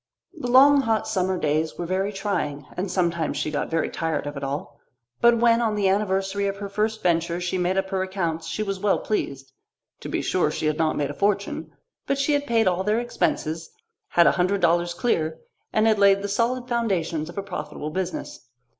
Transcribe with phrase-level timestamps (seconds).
[0.33, 4.35] The long hot summer days were very trying, and sometimes she got very tired of
[4.35, 4.79] it all.
[5.21, 8.63] But when on the anniversary of her first venture she made up her accounts she
[8.63, 9.51] was well pleased.
[9.99, 11.73] To be sure, she had not made a fortune;
[12.07, 13.69] but she had paid all their expenses,
[14.07, 15.37] had a hundred dollars clear,
[15.71, 18.47] and had laid the solid foundations of a profitable business.